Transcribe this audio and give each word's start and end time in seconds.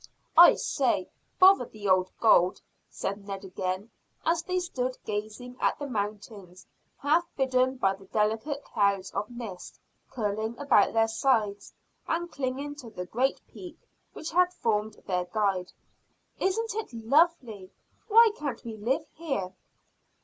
"I 0.35 0.55
say, 0.55 1.11
bother 1.37 1.65
the 1.65 1.87
old 1.87 2.09
gold!" 2.19 2.59
said 2.89 3.23
Ned 3.27 3.45
again, 3.45 3.91
as 4.25 4.41
they 4.41 4.57
stood 4.57 4.97
gazing 5.05 5.57
at 5.59 5.77
the 5.77 5.85
mountains 5.85 6.65
half 6.97 7.23
bidden 7.37 7.75
by 7.77 7.93
the 7.93 8.05
delicate 8.07 8.63
clouds 8.63 9.11
of 9.11 9.29
mist 9.29 9.79
curling 10.09 10.57
about 10.57 10.93
their 10.93 11.07
sides 11.07 11.71
and 12.07 12.31
clinging 12.31 12.73
to 12.77 12.89
the 12.89 13.05
great 13.05 13.41
peak 13.47 13.77
which 14.13 14.31
had 14.31 14.51
formed 14.51 14.93
their 15.05 15.25
guide. 15.25 15.71
"Isn't 16.39 16.73
it 16.73 16.91
lovely! 16.93 17.69
Why 18.07 18.31
can't 18.35 18.63
we 18.65 18.77
live 18.77 19.05
here?" 19.13 19.53